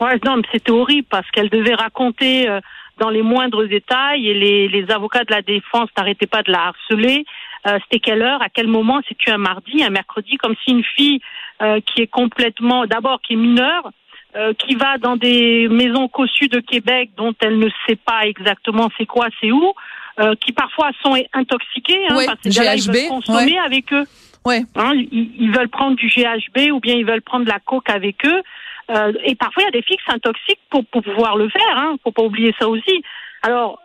Ouais, 0.00 0.18
non, 0.24 0.36
mais 0.36 0.42
c'était 0.52 0.70
horrible 0.70 1.06
parce 1.10 1.30
qu'elle 1.30 1.50
devait 1.50 1.74
raconter 1.74 2.48
euh, 2.48 2.60
dans 2.98 3.10
les 3.10 3.22
moindres 3.22 3.66
détails 3.66 4.28
et 4.28 4.34
les, 4.34 4.68
les 4.68 4.90
avocats 4.90 5.24
de 5.24 5.32
la 5.32 5.42
défense 5.42 5.88
n'arrêtaient 5.96 6.26
pas 6.26 6.42
de 6.42 6.52
la 6.52 6.68
harceler. 6.68 7.24
Euh, 7.66 7.78
c'était 7.82 8.00
quelle 8.00 8.22
heure, 8.22 8.40
à 8.40 8.48
quel 8.48 8.66
moment, 8.66 9.00
c'est-tu 9.08 9.30
un 9.30 9.38
mardi, 9.38 9.82
un 9.82 9.90
mercredi, 9.90 10.36
comme 10.36 10.54
si 10.64 10.72
une 10.72 10.84
fille 10.84 11.20
euh, 11.60 11.80
qui 11.80 12.02
est 12.02 12.06
complètement, 12.06 12.86
d'abord 12.86 13.20
qui 13.20 13.34
est 13.34 13.36
mineure, 13.36 13.90
euh, 14.36 14.54
qui 14.54 14.76
va 14.76 14.96
dans 14.96 15.16
des 15.16 15.68
maisons 15.68 16.08
cossues 16.08 16.48
de 16.48 16.60
Québec 16.60 17.10
dont 17.16 17.34
elle 17.40 17.58
ne 17.58 17.68
sait 17.86 17.96
pas 17.96 18.26
exactement 18.26 18.88
c'est 18.96 19.04
quoi, 19.04 19.26
c'est 19.40 19.50
où, 19.50 19.74
euh, 20.20 20.34
qui 20.36 20.52
parfois 20.52 20.90
sont 21.02 21.16
intoxiqués, 21.32 22.06
hein, 22.08 22.16
ouais, 22.16 22.26
parce 22.26 22.40
que 22.40 22.48
GHB, 22.48 22.76
ils 22.76 22.92
veulent 22.92 23.08
consommer 23.08 23.52
ouais. 23.52 23.58
avec 23.58 23.92
eux. 23.92 24.04
Ouais. 24.44 24.62
Hein, 24.76 24.92
ils, 24.94 25.52
veulent 25.52 25.68
prendre 25.68 25.96
du 25.96 26.08
GHB 26.08 26.72
ou 26.72 26.80
bien 26.80 26.94
ils 26.94 27.04
veulent 27.04 27.22
prendre 27.22 27.44
de 27.44 27.50
la 27.50 27.60
coke 27.60 27.90
avec 27.90 28.24
eux. 28.24 28.42
Euh, 28.90 29.12
et 29.24 29.34
parfois, 29.34 29.62
il 29.62 29.66
y 29.66 29.68
a 29.68 29.72
des 29.72 29.82
filles 29.82 29.98
qui 29.98 30.10
s'intoxiquent 30.10 30.60
pour, 30.70 30.84
pour 30.86 31.02
pouvoir 31.02 31.36
le 31.36 31.48
faire. 31.48 31.76
Hein. 31.76 31.96
Faut 32.02 32.10
pas 32.10 32.22
oublier 32.22 32.54
ça 32.58 32.68
aussi. 32.68 33.02
Alors, 33.42 33.78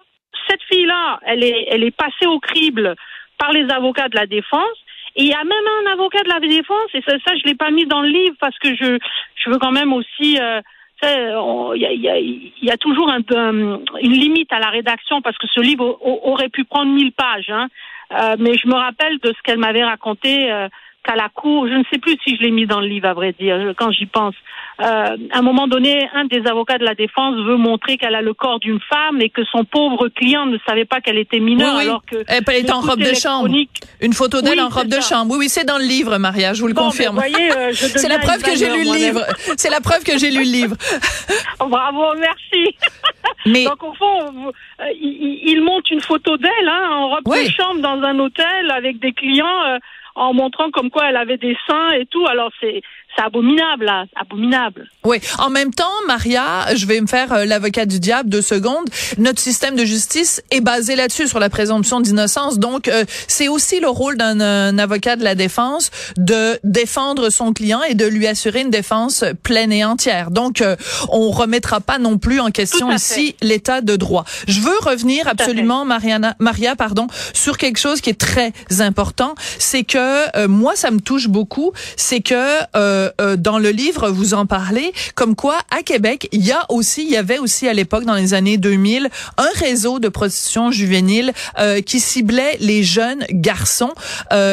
cette 0.50 0.62
fille-là, 0.64 1.20
elle 1.26 1.44
est, 1.44 1.68
elle 1.70 1.84
est 1.84 1.96
passée 1.96 2.26
au 2.28 2.40
crible 2.40 2.96
par 3.38 3.52
les 3.52 3.70
avocats 3.70 4.10
de 4.10 4.16
la 4.16 4.26
défense. 4.26 4.78
Et 5.18 5.24
il 5.24 5.30
y 5.30 5.34
a 5.34 5.44
même 5.44 5.68
un 5.84 5.92
avocat 5.94 6.24
de 6.24 6.30
la 6.30 6.40
défense, 6.42 6.90
et 6.94 7.02
ça, 7.08 7.16
ça 7.26 7.34
je 7.38 7.44
l'ai 7.46 7.56
pas 7.56 7.72
mis 7.72 7.86
dans 7.86 8.02
le 8.02 8.10
livre 8.10 8.36
parce 8.42 8.58
que 8.60 8.76
je, 8.76 8.98
je 9.36 9.50
veux 9.50 9.58
quand 9.60 9.72
même 9.72 9.94
aussi. 9.94 10.38
Euh, 10.42 10.62
il 11.04 11.82
y, 11.82 11.86
a, 11.86 11.94
y, 11.94 12.10
a, 12.10 12.20
y 12.20 12.72
a, 12.72 12.78
toujours 12.78 13.12
un, 13.12 13.22
une 13.30 14.12
limite 14.12 14.52
à 14.52 14.60
la 14.60 14.70
rédaction 14.70 15.22
parce 15.22 15.38
que 15.38 15.48
ce 15.48 15.62
livre 15.62 16.00
aurait 16.02 16.50
pu 16.50 16.64
prendre 16.64 16.92
mille 16.92 17.12
pages. 17.12 17.50
Hein. 17.50 17.68
Euh, 18.12 18.36
mais 18.40 18.58
je 18.58 18.68
me 18.68 18.76
rappelle 18.76 19.20
de 19.20 19.30
ce 19.30 19.42
qu'elle 19.44 19.58
m'avait 19.58 19.84
raconté. 19.84 20.52
Qu'à 21.06 21.16
la 21.16 21.30
cour, 21.30 21.68
je 21.68 21.74
ne 21.74 21.84
sais 21.92 22.00
plus 22.00 22.18
si 22.26 22.36
je 22.36 22.42
l'ai 22.42 22.52
mis 22.52 22.66
dans 22.66 22.82
le 22.82 22.88
livre, 22.88 23.08
à 23.08 23.14
vrai 23.14 23.34
dire, 23.40 23.74
quand 23.78 23.92
j'y 23.92 24.08
pense. 24.08 24.34
Euh, 24.82 25.16
à 25.32 25.38
un 25.38 25.42
moment 25.42 25.68
donné, 25.68 26.10
un 26.14 26.26
des 26.26 26.46
avocats 26.48 26.78
de 26.78 26.84
la 26.84 26.96
défense 26.96 27.36
veut 27.36 27.56
montrer 27.56 27.98
qu'elle 27.98 28.16
a 28.16 28.22
le 28.22 28.34
corps 28.34 28.60
d'une 28.60 28.80
femme 28.82 29.22
et 29.22 29.30
que 29.30 29.44
son 29.46 29.64
pauvre 29.64 30.10
client 30.10 30.46
ne 30.48 30.58
savait 30.68 30.84
pas 30.84 31.00
qu'elle 31.00 31.18
était 31.18 31.40
mineure, 31.40 31.78
alors 31.78 32.04
que 32.06 32.18
elle 32.28 32.44
était 32.58 32.72
en 32.74 32.82
robe 32.82 33.00
de 33.00 33.14
chambre. 33.14 33.50
Une 34.02 34.14
photo 34.14 34.42
d'elle 34.42 34.60
en 34.60 34.68
robe 34.68 34.88
de 34.88 35.00
chambre. 35.00 35.32
Oui, 35.32 35.38
oui, 35.42 35.50
c'est 35.50 35.64
dans 35.64 35.78
le 35.78 35.86
livre, 35.86 36.18
Maria, 36.18 36.54
je 36.54 36.62
vous 36.62 36.68
le 36.68 36.74
confirme. 36.74 37.20
Euh, 37.20 37.72
c'est 37.74 38.10
la 38.10 38.20
preuve 38.20 38.44
que 38.44 38.56
j'ai 38.56 38.70
lu 38.70 38.84
le 38.84 38.98
livre. 38.98 39.22
C'est 39.56 39.70
la 39.70 39.80
preuve 39.80 40.04
que 40.04 40.18
j'ai 40.18 40.30
lu 40.30 40.40
le 40.40 40.52
livre. 40.52 40.76
Bravo, 41.60 42.14
merci. 42.20 42.76
Mais 43.46 43.64
donc 43.64 43.82
au 43.84 43.94
fond, 43.94 44.52
euh, 44.82 44.84
il, 45.00 45.40
il, 45.46 45.62
monte 45.64 45.90
une 45.90 46.02
photo 46.02 46.36
d'elle 46.36 46.68
hein, 46.68 46.90
en 46.92 47.10
robe 47.10 47.24
de 47.26 47.50
chambre 47.50 47.80
dans 47.80 48.02
un 48.04 48.20
hôtel 48.20 48.72
avec 48.72 49.00
des 49.00 49.14
clients 49.14 49.80
en 50.16 50.34
montrant 50.34 50.72
comme 50.72 50.90
quoi 50.96 51.10
elle 51.10 51.18
avait 51.18 51.38
des 51.38 51.58
seins 51.68 51.92
et 51.92 52.06
tout. 52.06 52.26
Alors 52.26 52.52
c'est 52.62 52.82
c'est 53.16 53.24
abominable, 53.24 53.86
là, 53.86 54.06
abominable. 54.16 54.90
Oui. 55.04 55.20
En 55.40 55.50
même 55.50 55.74
temps, 55.74 55.86
Maria, 56.08 56.76
je 56.76 56.86
vais 56.86 57.00
me 57.00 57.08
faire 57.08 57.32
euh, 57.32 57.46
l'avocat 57.46 57.86
du 57.86 58.00
diable 58.00 58.30
deux 58.30 58.42
secondes. 58.42 58.90
Notre 59.18 59.40
système 59.40 59.76
de 59.76 59.86
justice 59.86 60.42
est 60.52 60.62
basé 60.62 60.96
là-dessus, 60.96 61.28
sur 61.28 61.40
la 61.40 61.50
présomption 61.50 62.02
d'innocence. 62.02 62.60
Donc, 62.60 62.88
euh, 62.88 63.06
c'est 63.28 63.48
aussi 63.48 63.80
le 63.80 63.88
rôle 63.88 64.18
d'un 64.18 64.78
avocat 64.78 65.16
de 65.16 65.24
la 65.24 65.36
défense 65.36 65.92
de 66.18 66.60
défendre 66.64 67.30
son 67.30 67.54
client 67.54 67.82
et 67.84 67.94
de 67.94 68.06
lui 68.06 68.28
assurer 68.28 68.62
une 68.62 68.70
défense 68.70 69.24
pleine 69.44 69.72
et 69.72 69.86
entière. 69.86 70.32
Donc, 70.32 70.62
euh, 70.62 70.76
on 71.10 71.32
remettra 71.32 71.80
pas 71.80 72.00
non 72.00 72.18
plus 72.18 72.40
en 72.40 72.52
question 72.52 72.92
ici 72.92 73.36
l'état 73.42 73.82
de 73.82 73.96
droit. 73.96 74.26
Je 74.48 74.60
veux 74.60 74.78
revenir 74.82 75.28
absolument, 75.28 75.86
Mariana, 75.86 76.36
Maria, 76.40 76.76
pardon, 76.76 77.08
sur 77.34 77.58
quelque 77.58 77.80
chose 77.80 78.02
qui 78.02 78.10
est 78.10 78.20
très 78.20 78.54
important. 78.80 79.36
C'est 79.58 79.84
que 79.84 80.48
moi, 80.48 80.76
ça 80.76 80.92
me 80.92 81.00
touche 81.00 81.28
beaucoup. 81.28 81.72
C'est 81.96 82.22
que 82.22 83.05
euh, 83.06 83.12
euh, 83.22 83.36
dans 83.38 83.60
le 83.60 83.70
livre, 83.70 84.10
vous 84.10 84.34
en 84.34 84.46
parlez, 84.46 84.92
comme 85.16 85.36
quoi 85.36 85.58
à 85.72 85.84
Québec, 85.84 86.28
il 86.32 86.46
y 86.46 86.52
a 86.52 86.66
aussi, 86.70 87.04
il 87.04 87.12
y 87.12 87.18
avait 87.18 87.38
aussi 87.38 87.68
à 87.68 87.74
l'époque, 87.74 88.06
dans 88.06 88.16
les 88.16 88.34
années 88.34 88.58
2000, 88.58 89.10
un 89.38 89.60
réseau 89.60 90.00
de 90.00 90.10
prostitution 90.10 90.72
juvénile 90.72 91.32
euh, 91.60 91.82
qui 91.82 92.00
ciblait 92.00 92.58
les 92.60 92.84
jeunes 92.84 93.24
garçons. 93.32 93.94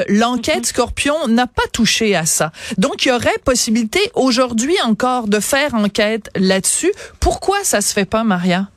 L'enquête 0.08 0.58
mhm. 0.58 0.64
Scorpion 0.64 1.28
n'a 1.28 1.46
pas 1.46 1.62
touché 1.72 2.14
à 2.16 2.26
ça. 2.26 2.52
Donc, 2.78 3.04
il 3.04 3.08
y 3.08 3.12
aurait 3.12 3.38
possibilité 3.44 4.00
aujourd'hui 4.14 4.76
encore 4.84 5.28
de 5.28 5.40
faire 5.40 5.74
enquête 5.74 6.30
là-dessus. 6.36 6.92
Pourquoi 7.20 7.58
ça 7.64 7.80
se 7.80 7.92
fait 7.92 8.08
pas, 8.08 8.24
Maria? 8.24 8.68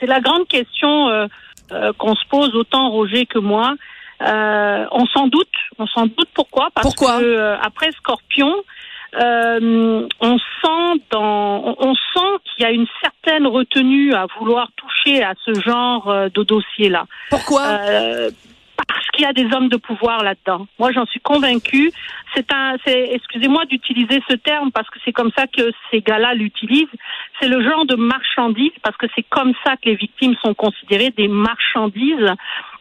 C'est 0.00 0.06
la 0.06 0.20
grande 0.20 0.46
question 0.48 1.28
qu'on 1.98 2.14
se 2.14 2.28
pose 2.28 2.54
autant 2.54 2.90
Roger 2.90 3.26
que 3.26 3.38
moi. 3.38 3.74
Euh, 4.22 4.86
on 4.92 5.06
s'en 5.06 5.26
doute, 5.26 5.48
on 5.78 5.86
s'en 5.86 6.06
doute 6.06 6.28
pourquoi 6.34 6.68
Parce 6.74 6.94
que 6.94 7.04
euh, 7.04 7.56
après 7.60 7.90
Scorpion, 7.92 8.54
euh, 9.20 10.06
on 10.20 10.38
sent 10.38 11.02
dans, 11.10 11.74
on 11.78 11.94
sent 11.94 12.38
qu'il 12.44 12.64
y 12.64 12.66
a 12.66 12.70
une 12.70 12.86
certaine 13.02 13.46
retenue 13.46 14.14
à 14.14 14.26
vouloir 14.38 14.70
toucher 14.76 15.22
à 15.22 15.34
ce 15.44 15.54
genre 15.60 16.12
de 16.32 16.42
dossier-là. 16.42 17.06
Pourquoi? 17.30 17.62
Parce 18.88 19.06
qu'il 19.10 19.24
y 19.24 19.26
a 19.26 19.32
des 19.32 19.54
hommes 19.54 19.68
de 19.68 19.76
pouvoir 19.76 20.22
là-dedans. 20.22 20.66
Moi, 20.78 20.92
j'en 20.92 21.06
suis 21.06 21.20
convaincue. 21.20 21.92
C'est 22.34 22.52
un, 22.52 22.76
c'est, 22.84 23.10
excusez-moi 23.12 23.64
d'utiliser 23.66 24.22
ce 24.28 24.34
terme 24.34 24.72
parce 24.72 24.88
que 24.90 24.98
c'est 25.04 25.12
comme 25.12 25.30
ça 25.36 25.46
que 25.46 25.70
ces 25.90 26.00
gars-là 26.00 26.34
l'utilisent. 26.34 26.86
C'est 27.40 27.48
le 27.48 27.62
genre 27.62 27.84
de 27.86 27.96
marchandises 27.96 28.72
parce 28.82 28.96
que 28.96 29.06
c'est 29.14 29.24
comme 29.28 29.52
ça 29.64 29.76
que 29.76 29.90
les 29.90 29.96
victimes 29.96 30.34
sont 30.42 30.54
considérées 30.54 31.10
des 31.10 31.28
marchandises 31.28 32.32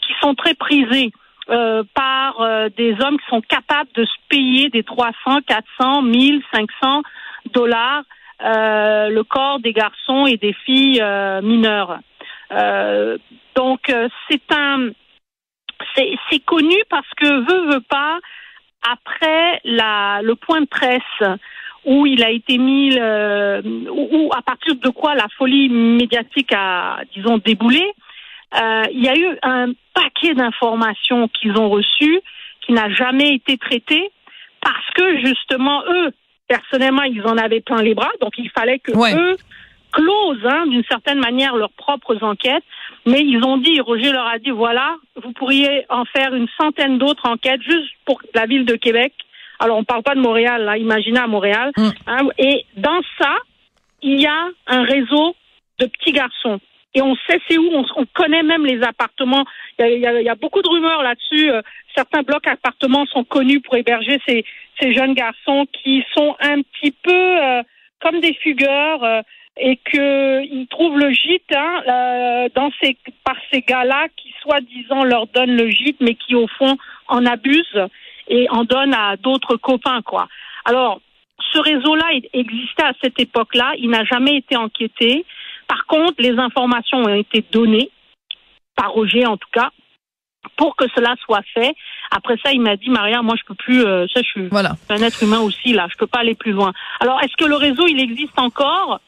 qui 0.01 0.13
sont 0.21 0.33
très 0.35 0.53
prisées. 0.53 1.11
Euh, 1.51 1.83
par 1.93 2.39
euh, 2.39 2.69
des 2.77 2.95
hommes 3.01 3.17
qui 3.19 3.27
sont 3.29 3.41
capables 3.41 3.89
de 3.95 4.05
se 4.05 4.15
payer 4.29 4.69
des 4.69 4.83
300, 4.83 5.41
400, 5.45 6.01
1000, 6.03 6.41
500 6.53 7.01
dollars 7.53 8.03
euh, 8.41 9.09
le 9.09 9.21
corps 9.25 9.59
des 9.59 9.73
garçons 9.73 10.27
et 10.27 10.37
des 10.37 10.53
filles 10.53 11.03
mineures. 11.43 11.99
donc 13.55 13.93
c'est 14.29 14.51
un 14.55 14.91
c'est 15.95 16.45
connu 16.45 16.77
parce 16.89 17.09
que 17.17 17.25
veut 17.27 17.73
veut 17.73 17.85
pas 17.89 18.19
après 18.89 19.59
la 19.65 20.21
le 20.23 20.35
point 20.35 20.61
de 20.61 20.67
presse 20.67 21.37
où 21.83 22.05
il 22.05 22.23
a 22.23 22.29
été 22.29 22.57
mis 22.59 22.97
où, 22.97 24.29
à 24.33 24.41
partir 24.41 24.75
de 24.75 24.89
quoi 24.89 25.15
la 25.15 25.27
folie 25.37 25.67
médiatique 25.67 26.53
a 26.53 27.01
disons 27.13 27.39
déboulé 27.39 27.83
euh, 27.83 27.91
il 28.53 29.03
y 29.03 29.09
a 29.09 29.15
eu 29.15 29.37
un 29.43 29.67
paquet 29.93 30.33
d'informations 30.33 31.27
qu'ils 31.29 31.57
ont 31.57 31.69
reçues 31.69 32.19
qui 32.65 32.73
n'a 32.73 32.89
jamais 32.89 33.33
été 33.33 33.57
traité 33.57 34.11
parce 34.61 34.89
que 34.95 35.19
justement 35.19 35.83
eux, 35.87 36.11
personnellement, 36.47 37.03
ils 37.03 37.25
en 37.25 37.37
avaient 37.37 37.61
plein 37.61 37.81
les 37.81 37.93
bras, 37.93 38.11
donc 38.21 38.33
il 38.37 38.49
fallait 38.51 38.79
que 38.79 38.91
eux 38.91 39.37
closent 39.91 40.45
hein, 40.45 40.67
d'une 40.67 40.83
certaine 40.85 41.19
manière 41.19 41.55
leurs 41.55 41.71
propres 41.71 42.23
enquêtes. 42.23 42.63
Mais 43.05 43.21
ils 43.21 43.43
ont 43.43 43.57
dit, 43.57 43.79
Roger 43.81 44.11
leur 44.11 44.27
a 44.27 44.37
dit, 44.39 44.51
voilà, 44.51 44.95
vous 45.21 45.31
pourriez 45.33 45.85
en 45.89 46.05
faire 46.05 46.33
une 46.33 46.47
centaine 46.59 46.97
d'autres 46.97 47.27
enquêtes 47.27 47.61
juste 47.61 47.89
pour 48.05 48.21
la 48.33 48.45
ville 48.45 48.65
de 48.65 48.75
Québec. 48.75 49.13
Alors 49.59 49.77
on 49.77 49.83
parle 49.83 50.03
pas 50.03 50.15
de 50.15 50.21
Montréal, 50.21 50.63
là, 50.63 50.77
imaginez 50.77 51.19
à 51.19 51.27
Montréal. 51.27 51.71
Mm. 51.77 51.89
Hein, 52.07 52.27
et 52.37 52.65
dans 52.77 53.01
ça, 53.19 53.35
il 54.01 54.19
y 54.19 54.27
a 54.27 54.47
un 54.67 54.83
réseau 54.83 55.35
de 55.79 55.85
petits 55.87 56.11
garçons 56.11 56.59
et 56.93 57.01
on 57.01 57.15
sait 57.27 57.39
c'est 57.47 57.57
où, 57.57 57.69
on, 57.73 58.05
connaît 58.13 58.43
même 58.43 58.65
les 58.65 58.81
appartements. 58.83 59.45
Il 59.79 59.99
y 59.99 60.29
a, 60.29 60.35
beaucoup 60.35 60.61
de 60.61 60.69
rumeurs 60.69 61.03
là-dessus. 61.03 61.49
Euh, 61.49 61.61
certains 61.95 62.21
blocs 62.21 62.47
appartements 62.47 63.05
sont 63.05 63.23
connus 63.23 63.61
pour 63.61 63.75
héberger 63.75 64.19
ces, 64.27 64.43
jeunes 64.93 65.13
garçons 65.13 65.67
qui 65.71 66.03
sont 66.17 66.35
un 66.39 66.63
petit 66.63 66.91
peu 67.03 67.11
euh, 67.13 67.61
comme 68.01 68.19
des 68.19 68.33
fugueurs 68.33 69.03
euh, 69.03 69.21
et 69.57 69.77
qu'ils 69.77 70.65
trouvent 70.69 70.97
le 70.97 71.11
gîte 71.11 71.55
hein, 71.55 72.47
dans 72.55 72.71
ces, 72.81 72.97
par 73.23 73.35
ces 73.51 73.61
gars-là 73.61 74.07
qui 74.17 74.33
soi-disant 74.41 75.03
leur 75.03 75.27
donnent 75.27 75.55
le 75.55 75.69
gîte, 75.69 75.97
mais 75.99 76.15
qui 76.15 76.33
au 76.35 76.47
fond 76.47 76.77
en 77.07 77.25
abusent 77.25 77.87
et 78.27 78.49
en 78.49 78.63
donnent 78.63 78.95
à 78.95 79.17
d'autres 79.17 79.57
copains. 79.57 80.01
quoi. 80.01 80.27
Alors, 80.65 80.99
ce 81.53 81.59
réseau-là 81.59 82.05
existait 82.33 82.83
à 82.83 82.93
cette 83.03 83.19
époque-là, 83.19 83.73
il 83.77 83.89
n'a 83.89 84.03
jamais 84.03 84.37
été 84.37 84.55
enquêté. 84.55 85.25
Par 85.71 85.85
contre, 85.85 86.15
les 86.19 86.37
informations 86.37 86.97
ont 86.97 87.15
été 87.15 87.45
données, 87.49 87.91
par 88.75 88.91
Roger 88.91 89.25
en 89.25 89.37
tout 89.37 89.47
cas, 89.53 89.69
pour 90.57 90.75
que 90.75 90.83
cela 90.93 91.15
soit 91.23 91.43
fait. 91.53 91.73
Après 92.11 92.35
ça, 92.43 92.51
il 92.51 92.59
m'a 92.59 92.75
dit, 92.75 92.89
Maria, 92.89 93.21
moi 93.21 93.35
je 93.39 93.45
peux 93.45 93.55
plus, 93.55 93.81
euh, 93.85 94.05
ça 94.13 94.19
je 94.21 94.27
suis 94.27 94.49
un 94.89 95.01
être 95.01 95.23
humain 95.23 95.39
aussi 95.39 95.71
là, 95.71 95.87
je 95.89 95.95
peux 95.95 96.07
pas 96.07 96.19
aller 96.19 96.35
plus 96.35 96.51
loin. 96.51 96.73
Alors, 96.99 97.21
est-ce 97.21 97.37
que 97.37 97.45
le 97.45 97.55
réseau 97.55 97.87
il 97.87 98.01
existe 98.01 98.37
encore? 98.37 98.99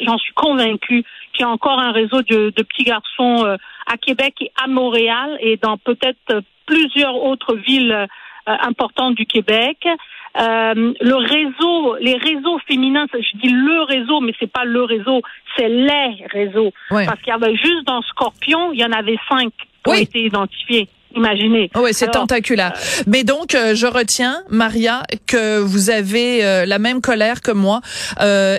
J'en 0.00 0.18
suis 0.18 0.32
convaincue 0.34 1.02
qu'il 1.32 1.40
y 1.40 1.42
a 1.42 1.48
encore 1.48 1.80
un 1.80 1.90
réseau 1.90 2.22
de, 2.22 2.50
petits 2.50 2.84
garçons 2.84 3.44
euh, 3.44 3.56
à 3.92 3.96
Québec 3.96 4.36
et 4.40 4.52
à 4.62 4.68
Montréal 4.68 5.36
et 5.40 5.56
dans 5.56 5.78
peut-être 5.78 6.44
plusieurs 6.66 7.16
autres 7.16 7.56
villes 7.56 7.90
euh, 7.90 8.06
importantes 8.46 9.16
du 9.16 9.26
Québec. 9.26 9.88
Euh, 10.36 10.92
le 11.00 11.14
réseau, 11.14 11.96
les 12.00 12.16
réseaux 12.16 12.58
féminins, 12.68 13.06
je 13.12 13.38
dis 13.38 13.48
le 13.48 13.82
réseau, 13.82 14.20
mais 14.20 14.32
c'est 14.38 14.50
pas 14.50 14.64
le 14.64 14.82
réseau, 14.82 15.22
c'est 15.56 15.68
les 15.68 16.26
réseaux. 16.30 16.72
Parce 17.06 17.20
qu'il 17.20 17.32
y 17.32 17.36
avait 17.36 17.56
juste 17.56 17.86
dans 17.86 18.02
Scorpion, 18.02 18.72
il 18.72 18.80
y 18.80 18.84
en 18.84 18.92
avait 18.92 19.18
cinq 19.28 19.52
qui 19.84 19.90
ont 19.90 19.94
été 19.94 20.24
identifiés. 20.24 20.88
Imaginez. 21.18 21.70
oui, 21.76 21.90
c'est 21.92 22.10
tentaculaire. 22.10 22.72
Euh, 22.76 23.02
Mais 23.06 23.24
donc, 23.24 23.54
euh, 23.54 23.74
je 23.74 23.86
retiens, 23.86 24.42
Maria, 24.50 25.02
que 25.26 25.58
vous 25.58 25.90
avez 25.90 26.44
euh, 26.44 26.64
la 26.64 26.78
même 26.78 27.00
colère 27.00 27.40
que 27.40 27.50
moi 27.50 27.80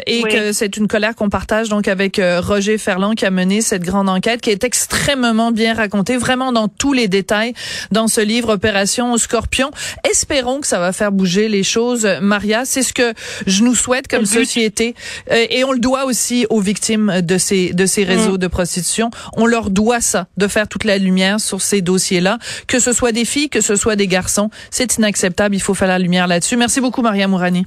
et 0.06 0.24
que 0.24 0.52
c'est 0.52 0.78
une 0.78 0.88
colère 0.88 1.16
qu'on 1.16 1.30
partage 1.30 1.70
donc 1.70 1.88
avec 1.88 2.22
Roger 2.22 2.78
Ferland 2.78 3.14
qui 3.16 3.26
a 3.26 3.32
mené 3.32 3.62
cette 3.62 3.84
grande 3.84 4.10
enquête 4.10 4.42
qui 4.42 4.50
est 4.50 4.64
extrêmement 4.64 5.52
bien 5.52 5.74
racontée, 5.74 6.18
vraiment 6.18 6.52
dans 6.52 6.68
tous 6.68 6.94
les 6.94 7.08
détails 7.08 7.54
dans 7.92 8.08
ce 8.08 8.22
livre 8.22 8.54
Opération 8.54 9.18
Scorpion. 9.18 9.72
Espérons 10.10 10.62
que 10.62 10.68
ça 10.68 10.80
va 10.80 10.92
faire 10.94 11.12
bouger 11.12 11.48
les 11.48 11.64
choses, 11.64 12.08
Maria. 12.22 12.66
C'est 12.66 12.84
ce 12.84 12.94
que 12.94 13.14
je 13.46 13.64
nous 13.64 13.76
souhaite 13.76 14.08
comme 14.08 14.26
société 14.26 14.96
et 15.32 15.64
on 15.64 15.72
le 15.72 15.80
doit 15.80 16.06
aussi 16.06 16.46
aux 16.50 16.62
victimes 16.62 17.22
de 17.22 17.38
ces 17.38 17.74
de 17.74 17.86
ces 17.86 18.04
réseaux 18.04 18.36
mm. 18.36 18.40
de 18.40 18.48
prostitution. 18.48 19.12
On 19.36 19.46
leur 19.46 19.70
doit 19.70 20.02
ça, 20.02 20.28
de 20.38 20.48
faire 20.48 20.68
toute 20.68 20.84
la 20.84 20.98
lumière 20.98 21.40
sur 21.40 21.62
ces 21.62 21.82
dossiers-là 21.82 22.40
que 22.68 22.80
ce 22.80 22.94
soit 22.94 23.12
des 23.12 23.26
filles, 23.26 23.50
que 23.50 23.62
ce 23.62 23.76
soit 23.76 23.96
des 23.96 24.08
garçons. 24.08 24.50
C'est 24.70 24.98
inacceptable. 24.98 25.56
Il 25.56 25.62
faut 25.62 25.74
faire 25.74 25.88
la 25.88 26.00
lumière 26.00 26.28
là-dessus. 26.28 26.58
Merci 26.58 26.82
beaucoup, 26.82 27.02
Maria 27.02 27.28
Mourani. 27.28 27.66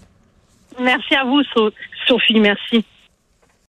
Merci 0.81 1.15
à 1.15 1.25
vous, 1.25 1.43
Sophie. 2.07 2.41
Merci. 2.41 2.85